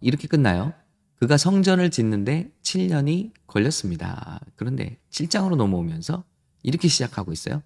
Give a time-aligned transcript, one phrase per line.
[0.00, 0.72] 이렇게 끝나요.
[1.16, 4.40] 그가 성전을 짓는데 7년이 걸렸습니다.
[4.56, 6.24] 그런데 7장으로 넘어오면서
[6.62, 7.62] 이렇게 시작하고 있어요.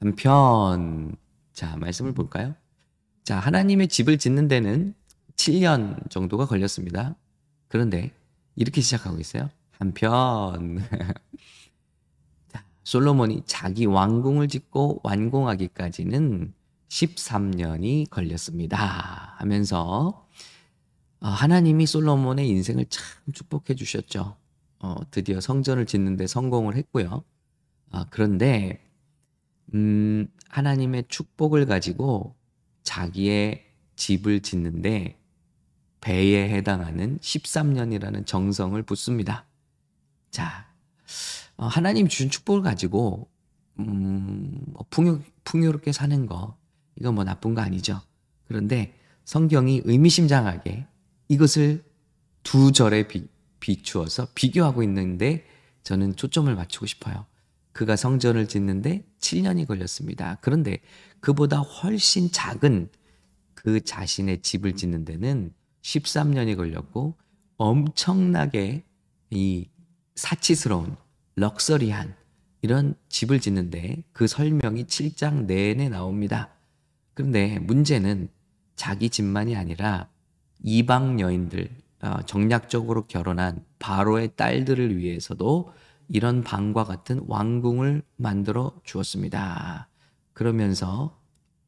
[0.00, 1.14] 한편,
[1.52, 2.54] 자, 말씀을 볼까요?
[3.22, 4.94] 자, 하나님의 집을 짓는 데는
[5.36, 7.14] 7년 정도가 걸렸습니다.
[7.68, 8.12] 그런데
[8.56, 9.50] 이렇게 시작하고 있어요.
[9.78, 10.78] 한편,
[12.48, 16.54] 자, 솔로몬이 자기 왕궁을 짓고 완공하기까지는
[16.88, 19.34] 13년이 걸렸습니다.
[19.36, 20.23] 하면서 어,
[21.30, 24.36] 하나님이 솔로몬의 인생을 참 축복해 주셨죠.
[24.80, 27.24] 어, 드디어 성전을 짓는데 성공을 했고요.
[27.90, 28.84] 아, 그런데
[29.72, 32.34] 음, 하나님의 축복을 가지고
[32.82, 33.64] 자기의
[33.96, 35.18] 집을 짓는데
[36.00, 39.46] 배에 해당하는 13년이라는 정성을 붓습니다.
[40.30, 40.68] 자,
[41.56, 43.30] 어, 하나님 주신 축복을 가지고
[43.78, 46.58] 음, 뭐 풍요, 풍요롭게 사는 거
[46.96, 48.02] 이건 뭐 나쁜 거 아니죠.
[48.46, 50.86] 그런데 성경이 의미심장하게
[51.28, 51.84] 이것을
[52.42, 53.26] 두 절에 비,
[53.60, 55.46] 비추어서 비교하고 있는데
[55.82, 57.26] 저는 초점을 맞추고 싶어요.
[57.72, 60.38] 그가 성전을 짓는데 7년이 걸렸습니다.
[60.40, 60.78] 그런데
[61.20, 62.88] 그보다 훨씬 작은
[63.54, 67.16] 그 자신의 집을 짓는 데는 13년이 걸렸고
[67.56, 68.84] 엄청나게
[69.30, 69.68] 이
[70.14, 70.96] 사치스러운
[71.36, 72.14] 럭셔리한
[72.62, 76.50] 이런 집을 짓는데 그 설명이 7장 내내 나옵니다.
[77.14, 78.28] 그런데 문제는
[78.76, 80.08] 자기 집만이 아니라
[80.64, 81.70] 이방 여인들
[82.02, 85.72] 어, 정략적으로 결혼한 바로의 딸들을 위해서도
[86.08, 89.88] 이런 방과 같은 왕궁을 만들어 주었습니다.
[90.32, 91.18] 그러면서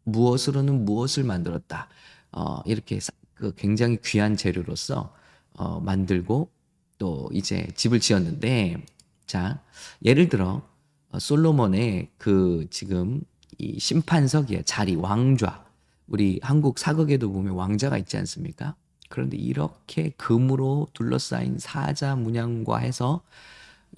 [0.05, 1.89] 무엇으로는 무엇을 만들었다.
[2.33, 2.99] 어, 이렇게
[3.35, 5.15] 그 굉장히 귀한 재료로서
[5.55, 6.51] 어, 만들고
[6.99, 8.85] 또 이제 집을 지었는데
[9.27, 9.63] 자
[10.05, 10.63] 예를 들어
[11.11, 13.21] 어, 솔로몬의 그 지금
[13.59, 15.67] 이 심판석이야 자리 왕좌
[16.07, 18.75] 우리 한국 사극에도 보면 왕자가 있지 않습니까?
[19.09, 23.23] 그런데 이렇게 금으로 둘러싸인 사자 문양과 해서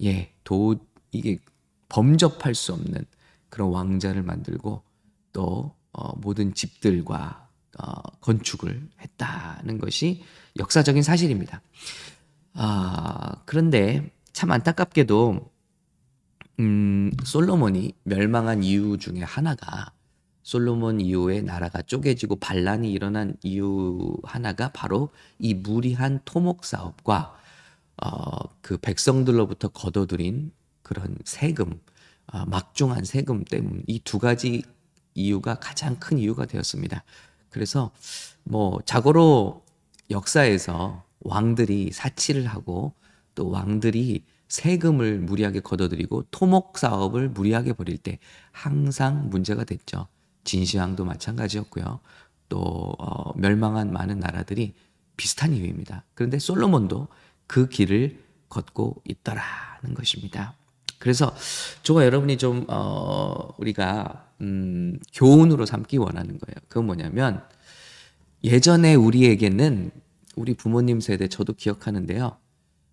[0.03, 0.75] 예, 도
[1.11, 1.39] 이게
[1.89, 3.05] 범접할 수 없는
[3.49, 4.83] 그런 왕자를 만들고
[5.33, 7.47] 또 어, 모든 집들과
[7.79, 10.23] 어, 건축을 했다는 것이
[10.57, 11.61] 역사적인 사실입니다.
[12.53, 15.51] 아, 그런데 참 안타깝게도
[16.59, 19.93] 음, 솔로몬이 멸망한 이유 중에 하나가
[20.49, 27.37] 솔로몬 이후에 나라가 쪼개지고 반란이 일어난 이유 하나가 바로 이 무리한 토목 사업과
[28.01, 30.51] 어, 그 백성들로부터 거둬들인
[30.81, 31.79] 그런 세금,
[32.33, 34.63] 어, 막중한 세금 때문 이 두 가지
[35.13, 37.03] 이유가 가장 큰 이유가 되었습니다.
[37.51, 37.91] 그래서
[38.43, 39.63] 뭐 자고로
[40.09, 42.93] 역사에서 왕들이 사치를 하고
[43.35, 48.17] 또 왕들이 세금을 무리하게 거둬들이고 토목 사업을 무리하게 벌일 때
[48.51, 50.07] 항상 문제가 됐죠.
[50.43, 51.99] 진시황도 마찬가지였고요.
[52.49, 52.59] 또
[52.97, 54.73] 어, 멸망한 많은 나라들이
[55.17, 56.05] 비슷한 이유입니다.
[56.13, 57.07] 그런데 솔로몬도
[57.47, 60.55] 그 길을 걷고 있더라는 것입니다.
[60.97, 61.33] 그래서
[61.83, 66.55] 저와 여러분이 좀 어, 우리가 음, 교훈으로 삼기 원하는 거예요.
[66.67, 67.43] 그건 뭐냐면
[68.43, 69.91] 예전에 우리에게는
[70.35, 72.37] 우리 부모님 세대 저도 기억하는데요.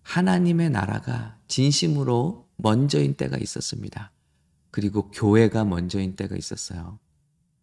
[0.03, 4.11] 하나님의 나라가 진심으로 먼저인 때가 있었습니다.
[4.71, 6.99] 그리고 교회가 먼저인 때가 있었어요.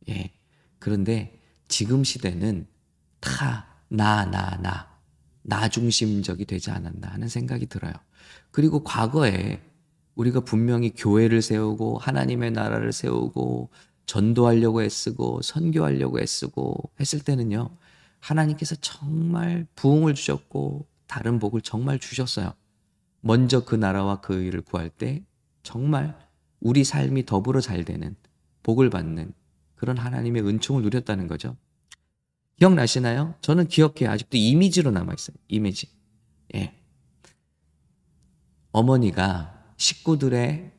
[0.08, 0.32] 예.
[0.78, 2.66] 그런데 지금 시대는
[3.20, 4.98] 다 나, 나, 나,
[5.42, 7.92] 나 중심적이 되지 않았나 하는 생각이 들어요.
[8.50, 9.62] 그리고 과거에
[10.14, 13.70] 우리가 분명히 교회를 세우고 하나님의 나라를 세우고
[14.06, 17.70] 전도하려고 애쓰고 선교하려고 애쓰고 했을 때는요.
[18.20, 22.54] 하나님께서 정말 부흥을 주셨고 다른 복을 정말 주셨어요.
[23.20, 25.24] 먼저 그 나라와 그 일을 구할 때
[25.62, 26.16] 정말
[26.60, 28.16] 우리 삶이 더불어 잘 되는
[28.62, 29.32] 복을 받는
[29.74, 31.56] 그런 하나님의 은총을 누렸다는 거죠.
[32.58, 33.34] 기억나시나요?
[33.40, 35.36] 저는 기억해 아직도 이미지로 남아있어요.
[35.48, 35.88] 이미지.
[36.54, 36.74] 예.
[38.72, 40.72] 어머니가 식구들의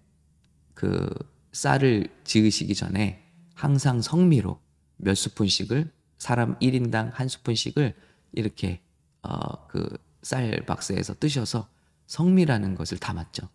[0.74, 1.10] 그
[1.52, 3.24] 쌀을 지으시기 전에
[3.54, 4.60] 항상 성미로
[4.98, 7.94] 몇 스푼씩을 사람 1인당 한 스푼씩을
[8.34, 8.82] 이렇게
[9.22, 11.68] 어, 그쌀 박스에서 뜨셔서
[12.08, 13.50] 성미라는 것을 담았죠.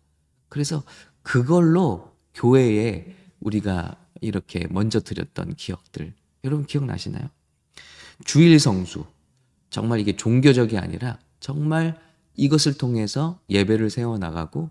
[0.49, 0.83] 그래서
[1.21, 6.13] 그걸로 교회에 우리가 이렇게 먼저 드렸던 기억들
[6.43, 7.29] 여러분 기억나시나요?
[8.23, 9.05] 주일 성수
[9.69, 11.99] 정말 이게 종교적이 아니라 정말
[12.35, 14.69] 이것을 통해서 예배를 세워 나가고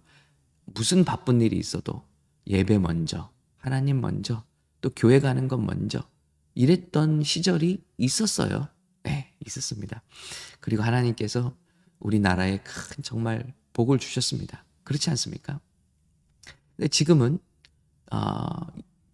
[0.66, 2.04] 무슨 바쁜 일이 있어도
[2.46, 4.44] 예배 먼저 하나님 먼저
[4.80, 6.02] 또 교회 가는 것 먼저
[6.54, 8.68] 이랬던 시절이 있었어요.
[9.02, 10.02] 네, 있었습니다.
[10.60, 11.54] 그리고 하나님께서
[11.98, 14.64] 우리나라에 큰 정말 복을 주셨습니다.
[14.84, 15.60] 그렇지 않습니까?
[16.76, 17.38] 근데 지금은
[18.10, 18.48] 어,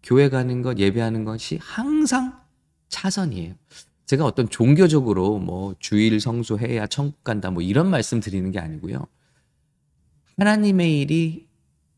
[0.07, 2.41] 교회 가는 것, 예배하는 것이 항상
[2.89, 3.55] 차선이에요.
[4.07, 9.05] 제가 어떤 종교적으로 뭐 주일 성수해야 천국 간다 뭐 이런 말씀 드리는 게 아니고요.
[10.39, 11.49] 하나님의 일이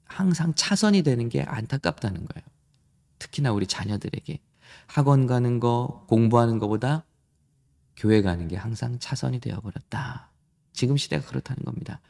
[0.07, 2.47] 항상 차선이 되는 게 안타깝다는 거예요.
[3.19, 4.41] 특히나 우리 자녀들에게
[4.87, 7.05] 학원 가는 거, 공부하는 것보다
[7.95, 10.31] 교회 가는 게 항상 차선이 되어 버렸다.
[10.73, 12.01] 지금 시대가 그렇다는 겁니다.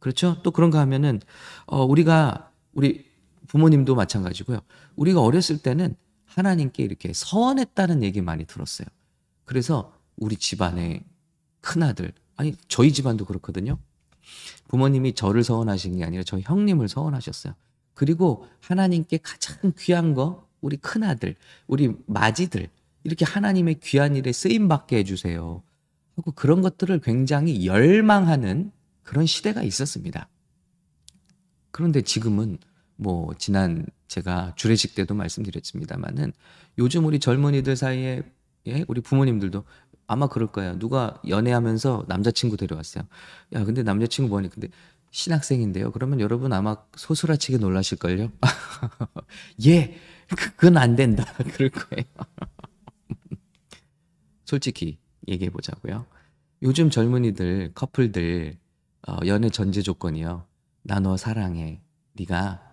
[0.00, 0.42] 그렇죠?
[0.42, 1.20] 또 그런가 하면은
[1.66, 3.06] 어 우리가 우리
[3.48, 4.60] 부모님도 마찬가지고요.
[4.96, 5.94] 우리가 어렸을 때는
[6.24, 8.86] 하나님께 이렇게 서원했다는 얘기 많이 들었어요.
[9.44, 11.04] 그래서 우리 집안의
[11.60, 13.78] 큰아들, 아니 저희 집안도 그렇거든요.
[14.68, 17.54] 부모님이 저를 서원하신 게 아니라 저희 형님을 서원하셨어요.
[17.94, 22.68] 그리고 하나님께 가장 귀한 거 우리 큰아들, 우리 마지들
[23.04, 25.62] 이렇게 하나님의 귀한 일에 쓰임 받게 해주세요.
[26.16, 28.72] 하고 그런 것들을 굉장히 열망하는
[29.02, 30.28] 그런 시대가 있었습니다.
[31.70, 32.58] 그런데 지금은
[32.96, 36.32] 뭐 지난 제가 주례식 때도 말씀드렸습니다만은
[36.78, 38.22] 요즘 우리 젊은이들 사이에
[38.66, 38.84] 예?
[38.88, 39.64] 우리 부모님들도
[40.06, 40.78] 아마 그럴 거예요.
[40.78, 43.04] 누가 연애하면서 남자친구 데려왔어요.
[43.54, 44.50] 야, 근데 남자친구 뭐니?
[44.50, 44.68] 근데
[45.10, 45.92] 신학생인데요.
[45.92, 48.30] 그러면 여러분 아마 소스라치게 놀라실걸요?
[49.66, 49.96] 예,
[50.28, 51.24] 그건 안 된다.
[51.54, 52.04] 그럴 거예요.
[54.44, 54.98] 솔직히
[55.28, 56.06] 얘기해 보자고요.
[56.62, 58.58] 요즘 젊은이들, 커플들
[59.08, 60.44] 어, 연애 전제 조건이요.
[60.82, 61.80] 나 너 사랑해.
[62.12, 62.65] 네가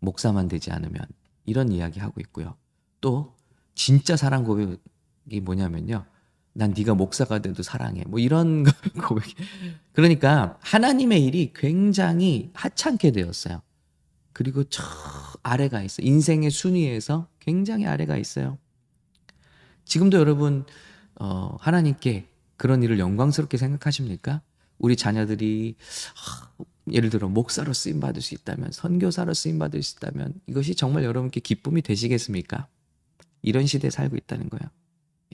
[0.00, 1.02] 목사만 되지 않으면
[1.44, 2.56] 이런 이야기 하고 있고요.
[3.00, 3.34] 또
[3.74, 6.04] 진짜 사랑 고백이 뭐냐면요.
[6.52, 8.02] 난 네가 목사가 돼도 사랑해.
[8.06, 8.64] 뭐 이런
[9.06, 9.24] 고백.
[9.92, 13.62] 그러니까 하나님의 일이 굉장히 하찮게 되었어요.
[14.32, 14.82] 그리고 저
[15.42, 16.02] 아래가 있어.
[16.02, 18.58] 인생의 순위에서 굉장히 아래가 있어요.
[19.84, 20.64] 지금도 여러분
[21.16, 24.42] 어, 하나님께 그런 일을 영광스럽게 생각하십니까?
[24.80, 25.76] 우리 자녀들이
[26.90, 31.40] 예를 들어 목사로 쓰임 받을 수 있다면 선교사로 쓰임 받을 수 있다면 이것이 정말 여러분께
[31.40, 32.66] 기쁨이 되시겠습니까?
[33.42, 34.70] 이런 시대에 살고 있다는 거예요.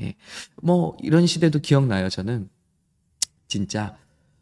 [0.01, 0.17] 예.
[0.63, 2.09] 뭐 이런 시대도 기억나요.
[2.09, 2.51] 저는
[3.49, 3.97] 진짜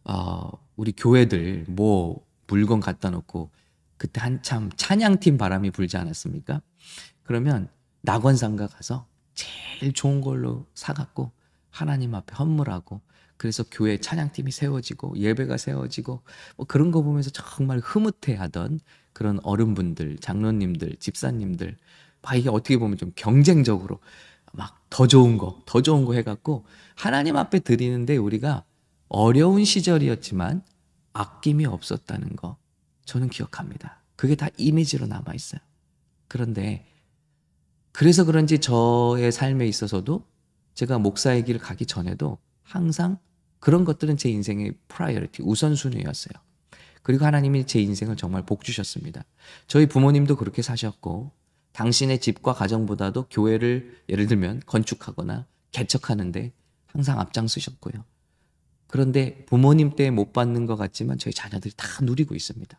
[0.05, 3.51] 어, 우리 교회들 뭐 물건 갖다 놓고
[3.97, 6.61] 그때 한참 찬양팀 바람이 불지 않았습니까?
[7.23, 7.69] 그러면
[8.01, 11.31] 낙원상가 가서 제일 좋은 걸로 사갖고
[11.71, 13.01] 하나님 앞에 헌물하고
[13.37, 16.23] 그래서 교회 찬양팀이 세워지고 예배가 세워지고
[16.57, 18.81] 뭐 그런 거 보면서 정말 흐뭇해하던
[19.13, 21.77] 그런 어른분들, 장로님들, 집사님들,
[22.23, 24.01] 막 이게 어떻게 보면 좀 경쟁적으로
[24.53, 26.65] 막 더 좋은 거, 더 좋은 거 해갖고
[26.95, 28.63] 하나님 앞에 드리는데 우리가
[29.09, 30.63] 어려운 시절이었지만
[31.13, 32.59] 아낌이 없었다는 거
[33.05, 34.05] 저는 기억합니다.
[34.15, 35.61] 그게 다 이미지로 남아 있어요.
[36.29, 36.87] 그런데
[37.91, 40.25] 그래서 그런지 저의 삶에 있어서도
[40.75, 43.19] 제가 목사의 길을 가기 전에도 항상
[43.61, 46.35] 그런 것들은 제 인생의 priority, 우선순위였어요.
[47.03, 49.25] 그리고 하나님이 제 인생을 정말 복 주셨습니다.
[49.67, 51.31] 저희 부모님도 그렇게 사셨고
[51.73, 56.53] 당신의 집과 가정보다도 교회를 예를 들면 건축하거나 개척하는데
[56.87, 58.05] 항상 앞장서셨고요.
[58.87, 62.79] 그런데 부모님 때 못 받는 것 같지만 저희 자녀들이 다 누리고 있습니다.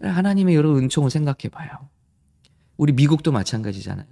[0.00, 1.70] 하나님의 여러 은총을 생각해 봐요.
[2.76, 4.06] 우리 미국도 마찬가지잖아요.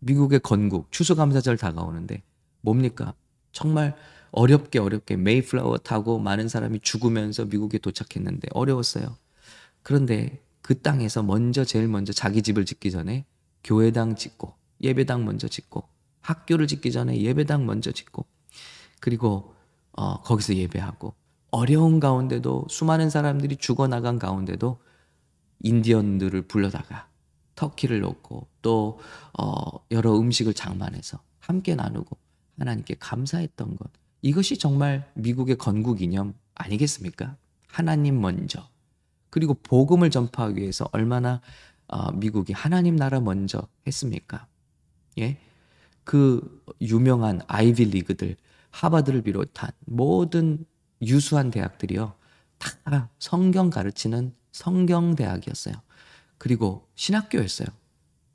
[0.00, 2.22] 미국의 건국, 추수감사절 다가오는데
[2.60, 3.14] 뭡니까?
[3.50, 3.96] 정말
[4.32, 9.16] 어렵게 어렵게 메이플라워 타고 많은 사람이 죽으면서 미국에 도착했는데 어려웠어요.
[9.82, 13.26] 그런데 그 땅에서 먼저 제일 먼저 자기 집을 짓기 전에
[13.62, 15.84] 교회당 짓고 예배당 먼저 짓고
[16.20, 18.24] 학교를 짓기 전에 예배당 먼저 짓고
[19.00, 19.54] 그리고
[19.92, 21.14] 어, 거기서 예배하고
[21.50, 24.78] 어려운 가운데도 수많은 사람들이 죽어나간 가운데도
[25.60, 27.08] 인디언들을 불러다가
[27.54, 28.98] 터키를 놓고 또
[29.38, 32.16] 어, 여러 음식을 장만해서 함께 나누고
[32.58, 37.36] 하나님께 감사했던 것 이것이 정말 미국의 건국 이념 아니겠습니까?
[37.66, 38.68] 하나님 먼저
[39.30, 41.40] 그리고 복음을 전파하기 위해서 얼마나
[41.88, 44.46] 어, 미국이 하나님 나라 먼저 했습니까?
[45.18, 45.38] 예?
[46.04, 48.36] 그 유명한 아이비 리그들,
[48.70, 50.64] 하버드를 비롯한 모든
[51.02, 52.14] 유수한 대학들이요.
[52.58, 55.74] 다 성경 가르치는 성경 대학이었어요.
[56.38, 57.68] 그리고 신학교였어요.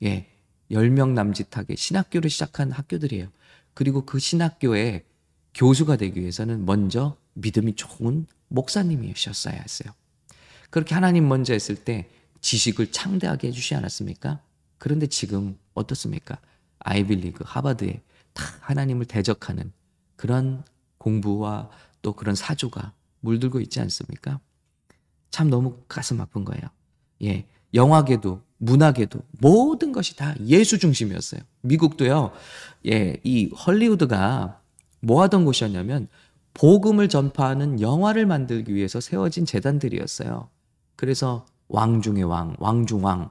[0.04, 0.28] 예.
[0.70, 3.28] 10명 남짓하게 신학교를 시작한 학교들이에요.
[3.72, 5.07] 그리고 그 신학교에
[5.58, 9.92] 교수가 되기 위해서는 먼저 믿음이 좋은 목사님이셨어야 했어요.
[10.70, 12.08] 그렇게 하나님 먼저 했을 때
[12.40, 14.40] 지식을 창대하게 해주지 않았습니까?
[14.78, 16.38] 그런데 지금 어떻습니까?
[16.78, 18.00] 아이빌리그, 하버드에
[18.34, 19.72] 다 하나님을 대적하는
[20.14, 20.62] 그런
[20.98, 21.70] 공부와
[22.02, 24.38] 또 그런 사조가 물들고 있지 않습니까?
[25.30, 26.62] 참 너무 가슴 아픈 거예요.
[27.24, 27.46] 예.
[27.74, 31.40] 영화계도, 문화계도 모든 것이 다 예수 중심이었어요.
[31.62, 32.30] 미국도요,
[32.86, 34.57] 예, 이 헐리우드가
[35.00, 36.08] 뭐 하던 곳이었냐면
[36.54, 40.48] 복음을 전파하는 영화를 만들기 위해서 세워진 재단들이었어요.
[40.96, 43.30] 그래서 왕 중의 왕, 왕중 왕,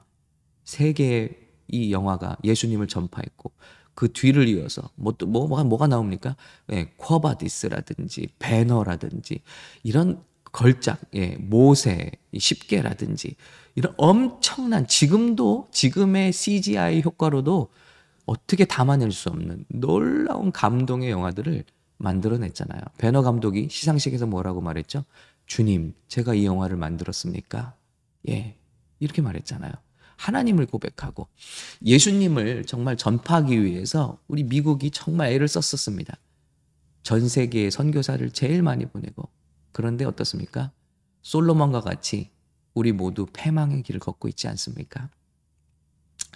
[0.64, 1.36] 세 개의
[1.68, 3.52] 이 영화가 예수님을 전파했고,
[3.94, 6.36] 그 뒤를 이어서 뭐또 뭐, 뭐가 뭐가 나옵니까?
[6.72, 9.42] 예, 쿼바디스라든지 배너라든지
[9.82, 13.34] 이런 걸작, 예, 모세, 십계라든지
[13.74, 17.68] 이런 엄청난 지금도 지금의 CGI 효과로도
[18.28, 21.64] 어떻게 담아낼 수 없는 놀라운 감동의 영화들을
[21.96, 22.82] 만들어냈잖아요.
[22.98, 25.02] 배너 감독이 시상식에서 뭐라고 말했죠?
[25.46, 27.74] 주님, 제가 이 영화를 만들었습니까?
[28.28, 28.54] 예,
[29.00, 29.72] 이렇게 말했잖아요.
[30.16, 31.26] 하나님을 고백하고
[31.82, 36.14] 예수님을 정말 전파하기 위해서 우리 미국이 정말 애를 썼었습니다.
[37.02, 39.26] 전 세계에 선교사를 제일 많이 보내고
[39.72, 40.70] 그런데 어떻습니까?
[41.22, 42.30] 솔로몬과 같이
[42.74, 45.08] 우리 모두 패망의 길을 걷고 있지 않습니까?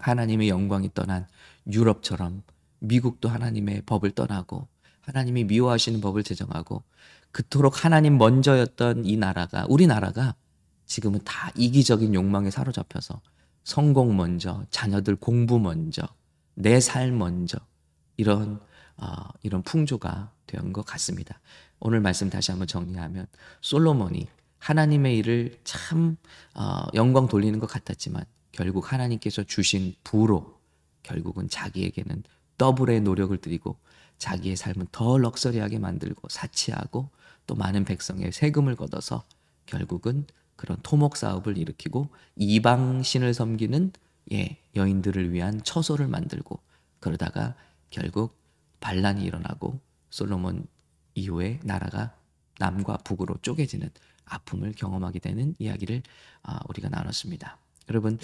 [0.03, 1.27] 하나님의 영광이 떠난
[1.71, 2.43] 유럽처럼
[2.81, 4.69] 미국도 하나님의 법을 떠나고
[5.01, 6.83] 하나님이 미워하시는 법을 제정하고
[7.31, 10.35] 그토록 하나님 먼저였던 이 나라가 우리나라가
[10.87, 13.21] 지금은 다 이기적인 욕망에 사로잡혀서
[13.65, 16.03] 성공 먼저, 자녀들 공부 먼저,
[16.55, 17.59] 내삶 먼저
[18.17, 18.61] 이런
[18.97, 19.07] 어,
[19.43, 21.41] 이런 풍조가 된 것 같습니다.
[21.81, 23.27] 오늘 말씀 다시 한번 정리하면
[23.63, 24.29] 솔로몬이
[24.59, 26.17] 하나님의 일을 참
[26.55, 30.59] 어, 영광 돌리는 것 같았지만 결국 하나님께서 주신 부로
[31.03, 32.23] 결국은 자기에게는
[32.59, 33.77] 더블의 노력을 들이고
[34.19, 37.09] 자기의 삶은 더 럭셔리하게 만들고 사치하고
[37.47, 39.25] 또 많은 백성의 세금을 걷어서
[39.67, 43.93] 결국은 그런 토목 사업을 일으키고 이방 신을 섬기는
[44.33, 46.61] 예, 여인들을 위한 처소를 만들고
[47.01, 47.57] 그러다가
[47.91, 48.39] 결국
[48.79, 49.81] 반란이 일어나고
[50.11, 50.67] 솔로몬
[51.15, 52.15] 이후에 나라가
[52.59, 53.91] 남과 북으로 쪼개지는
[54.25, 56.03] 아픔을 경험하게 되는 이야기를
[56.43, 57.59] 아, 우리가 나눴습니다.
[57.89, 58.19] 여러분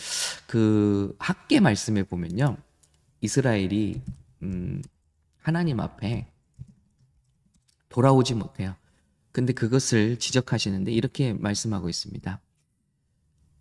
[0.47, 2.57] 그 학계 말씀에 보면요
[3.21, 4.01] 이스라엘이
[4.43, 4.83] 음,
[5.41, 6.27] 하나님 앞에
[7.89, 8.75] 돌아오지 못해요.
[9.33, 12.41] 근데 그것을 지적하시는데 이렇게 말씀하고 있습니다.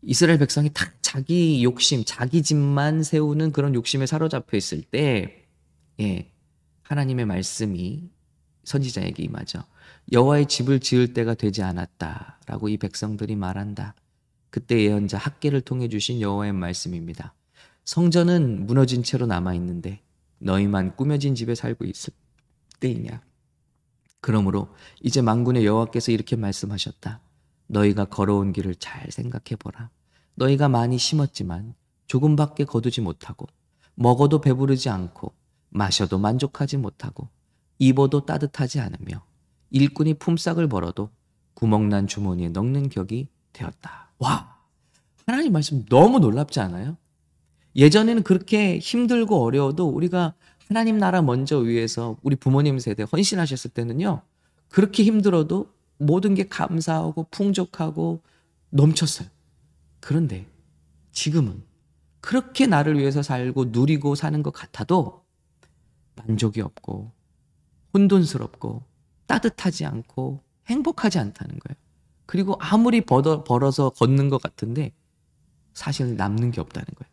[0.03, 5.45] 이스라엘 백성이 다 자기 욕심, 자기 집만 세우는 그런 욕심에 사로잡혀 있을 때,
[5.99, 6.31] 예,
[6.83, 8.09] 하나님의 말씀이
[8.63, 9.63] 선지자에게 임하죠.
[10.11, 13.95] 여호와의 집을 지을 때가 되지 않았다라고 이 백성들이 말한다.
[14.57, 17.35] 그때 예언자 학계를 통해 주신 여호와의 말씀입니다.
[17.85, 20.01] 성전은 무너진 채로 남아 있는데
[20.39, 22.11] 너희만 꾸며진 집에 살고 있을
[22.79, 23.21] 때이냐?
[24.19, 27.21] 그러므로 이제 만군의 여호와께서 이렇게 말씀하셨다.
[27.67, 29.91] 너희가 걸어온 길을 잘 생각해 보라.
[30.33, 31.75] 너희가 많이 심었지만
[32.07, 33.45] 조금밖에 거두지 못하고
[33.93, 35.35] 먹어도 배부르지 않고
[35.69, 37.29] 마셔도 만족하지 못하고
[37.77, 39.23] 입어도 따뜻하지 않으며
[39.69, 41.11] 일꾼이 품삯을 벌어도
[41.53, 44.06] 구멍난 주머니에 넣는 격이 되었다.
[44.19, 44.57] 와,
[45.25, 46.97] 하나님 말씀 너무 놀랍지 않아요?
[47.75, 50.33] 예전에는 그렇게 힘들고 어려워도 우리가
[50.67, 54.21] 하나님 나라 먼저 위해서 우리 부모님 세대 헌신하셨을 때는요,
[54.69, 58.21] 그렇게 힘들어도 모든 게 감사하고 풍족하고
[58.69, 59.27] 넘쳤어요.
[59.99, 60.47] 그런데
[61.11, 61.63] 지금은
[62.19, 65.23] 그렇게 나를 위해서 살고 누리고 사는 것 같아도
[66.15, 67.11] 만족이 없고
[67.93, 68.83] 혼돈스럽고
[69.27, 71.86] 따뜻하지 않고 행복하지 않다는 거예요.
[72.27, 74.93] 그리고 아무리 벌어, 벌어서 걷는 것 같은데
[75.73, 77.11] 사실 남는 게 없다는 거예요.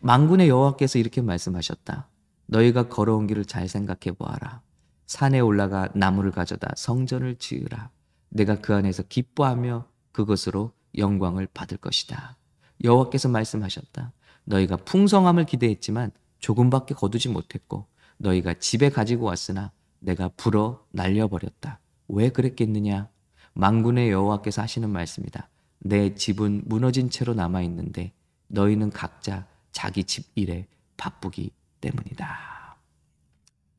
[0.00, 2.08] 망군의 여호와께서 이렇게 말씀하셨다.
[2.46, 4.62] 너희가 걸어온 길을 잘 생각해 보아라.
[5.06, 7.90] 산에 올라가 나무를 가져다 성전을 지으라.
[8.30, 12.36] 내가 그 안에서 기뻐하며 그것으로 영광을 받을 것이다.
[12.82, 14.12] 여호와께서 말씀하셨다.
[14.44, 17.86] 너희가 풍성함을 기대했지만 조금밖에 거두지 못했고
[18.18, 21.80] 너희가 집에 가지고 왔으나 내가 불어 날려버렸다.
[22.08, 23.08] 왜 그랬겠느냐?
[23.54, 25.48] 망군의 여호와께서 하시는 말씀이다.
[25.80, 28.12] 내 집은 무너진 채로 남아 있는데
[28.48, 32.76] 너희는 각자 자기 집 일에 바쁘기 때문이다.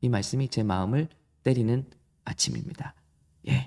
[0.00, 1.08] 이 말씀이 제 마음을
[1.42, 1.84] 때리는
[2.24, 2.94] 아침입니다.
[3.48, 3.66] 예.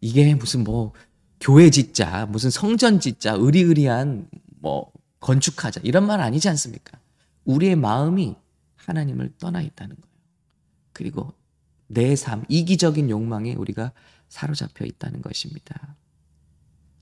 [0.00, 0.92] 이게 무슨 뭐
[1.40, 4.28] 교회 짓자, 무슨 성전 짓자, 의리의리한
[4.60, 6.98] 뭐 건축하자 이런 말 아니지 않습니까?
[7.44, 8.36] 우리의 마음이
[8.76, 10.14] 하나님을 떠나 있다는 거예요.
[10.92, 11.32] 그리고
[11.86, 13.92] 내 삶, 이기적인 욕망에 우리가
[14.28, 15.96] 사로잡혀 있다는 것입니다.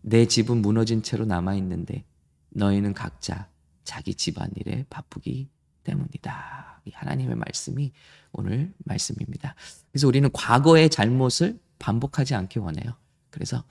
[0.02, 2.04] 내 집은 무너진 채로 남아 있는데
[2.50, 3.48] 너희는 각자
[3.84, 5.48] 자기 집안일에 바쁘기
[5.84, 6.82] 때문이다.
[6.92, 7.92] 하나님의 말씀이
[8.32, 9.54] 오늘 말씀입니다.
[9.90, 12.94] 그래서 우리는 과거의 잘못을 반복하지 않기 원해요.
[13.30, 13.64] 그래서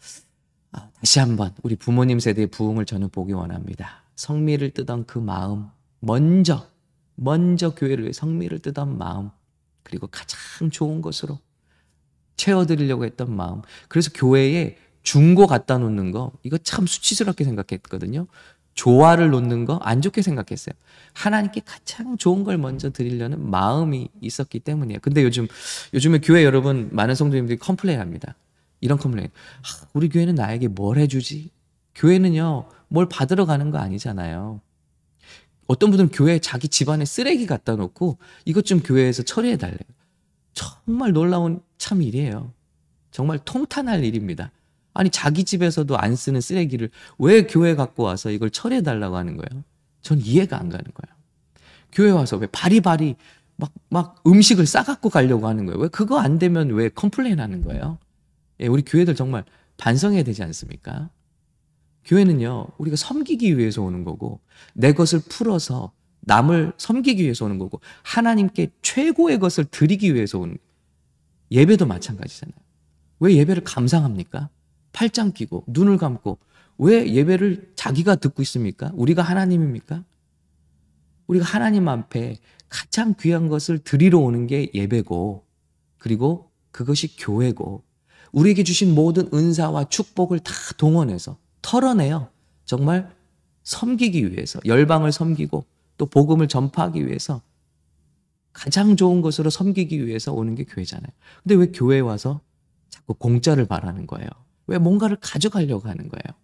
[0.72, 4.04] 아, 다시 한번 우리 부모님 세대의 부흥을 저는 보기 원합니다.
[4.16, 5.70] 성미를 뜨던 그 마음,
[6.00, 6.70] 먼저,
[7.16, 9.30] 먼저 교회를 성미를 뜨던 마음,
[9.84, 11.40] 그리고 가장 좋은 것으로
[12.38, 13.62] 채워드리려고 했던 마음.
[13.88, 18.28] 그래서 교회에 중고 갖다 놓는 거, 이거 참 수치스럽게 생각했거든요.
[18.74, 20.74] 조화를 놓는 거 안 좋게 생각했어요.
[21.14, 25.00] 하나님께 가장 좋은 걸 먼저 드리려는 마음이 있었기 때문이에요.
[25.02, 25.48] 근데 요즘
[25.94, 28.36] 요즘에 교회 여러분 많은 성도님들이 complain 합니다.
[28.82, 29.30] 이런 complain.
[29.30, 31.52] 아, 우리 교회는 나에게 뭘 해주지?
[31.96, 34.60] 교회는요 뭘 받으러 가는 거 아니잖아요.
[35.68, 39.80] 어떤 분들은 교회에 자기 집안에 쓰레기 갖다 놓고 이것 좀 교회에서 처리해 달래요.
[40.56, 42.52] 정말 놀라운 참 일이에요.
[43.12, 44.52] 정말 통탄할 일입니다.
[44.94, 49.64] 아니 자기 집에서도 안 쓰는 쓰레기를 왜 교회 갖고 와서 이걸 처리해 달라고 하는 거예요?
[50.02, 51.16] 전 이해가 안 가는 거예요.
[51.92, 53.16] 교회 와서 왜 바리바리
[53.58, 55.80] 막, 막 음식을 싸갖고 가려고 하는 거예요.
[55.80, 58.00] 왜 그거 안 되면 왜 complain 하는 거예요?
[58.60, 59.44] 예, 우리 교회들 정말
[59.78, 61.10] 반성해야 되지 않습니까?
[62.06, 64.40] 교회는요, 우리가 섬기기 위해서 오는 거고,
[64.74, 65.92] 내 것을 풀어서
[66.26, 70.58] 남을 섬기기 위해서 오는 거고, 하나님께 최고의 것을 드리기 위해서 오는,
[71.52, 72.56] 예배도 마찬가지잖아요.
[73.20, 74.50] 왜 예배를 감상합니까?
[74.92, 76.38] 팔짱 끼고, 눈을 감고,
[76.78, 78.92] 왜 예배를 자기가 듣고 있습니까?
[78.96, 80.04] 우리가 하나님입니까?
[81.28, 82.38] 우리가 하나님 앞에
[82.70, 85.46] 가장 귀한 것을 드리러 오는 게 예배고,
[85.98, 87.84] 그리고 그것이 교회고,
[88.32, 92.30] 우리에게 주신 모든 은사와 축복을 다 동원해서 털어내요.
[92.66, 93.16] 정말
[93.64, 95.66] 섬기기 위해서, 열방을 섬기고
[95.98, 97.42] 또 복음을 전파하기 위해서
[98.54, 101.12] 가장 좋은 것으로 섬기기 위해서 오는 게 교회잖아요.
[101.44, 102.42] 근데 왜 교회에 와서
[102.90, 104.30] 자꾸 공짜를 바라는 거예요?
[104.68, 106.40] 왜 뭔가를 가져가려고 하는 거예요?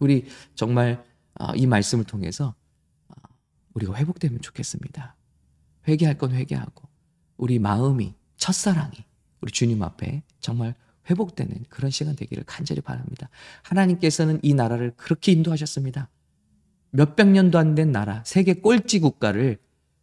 [0.00, 1.04] 우리 정말
[1.38, 2.54] 어, 이 말씀을 통해서
[3.08, 3.14] 어,
[3.74, 5.14] 우리가 회복되면 좋겠습니다.
[5.86, 6.88] 회개할 건 회개하고
[7.36, 9.04] 우리 마음이 첫사랑이
[9.40, 10.74] 우리 주님 앞에 정말
[11.08, 13.28] 회복되는 그런 시간 되기를 간절히 바랍니다.
[13.62, 16.08] 하나님께서는 이 나라를 그렇게 인도하셨습니다.
[16.90, 19.58] 몇백 년도 안 된 나라, 세계 꼴찌 국가를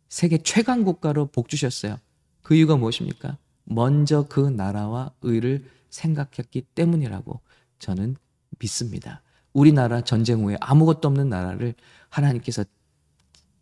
[0.09, 1.97] 세계 최강 국가로 복 주셨어요.
[2.41, 3.37] 그 이유가 무엇입니까?
[3.63, 7.39] 먼저 그 나라와 의를 생각했기 때문이라고
[7.79, 8.15] 저는
[8.59, 9.21] 믿습니다.
[9.53, 11.73] 우리나라 전쟁 후에 아무것도 없는 나라를
[12.09, 12.63] 하나님께서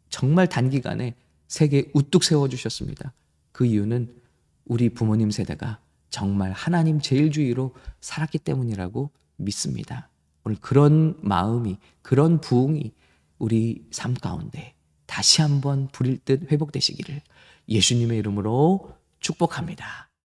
[0.10, 1.15] 정말 단기간에
[1.48, 3.13] 세계에 우뚝 세워주셨습니다.
[3.51, 4.13] 그 이유는
[4.65, 10.10] 우리 부모님 세대가 정말 하나님 제일주의로 살았기 때문이라고 믿습니다.
[10.44, 12.92] 오늘 그런 마음이, 그런 부흥이
[13.37, 14.75] 우리 삶 가운데
[15.05, 17.21] 다시 한번 불일 듯 회복되시기를
[17.67, 20.12] 예수님의 이름으로 축복합니다.